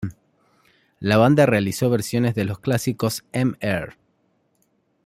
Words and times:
La 0.99 1.17
banda 1.17 1.45
realizó 1.45 1.91
versiones 1.91 2.33
de 2.33 2.43
los 2.43 2.57
clásicos 2.57 3.23
"Mr. 3.35 3.95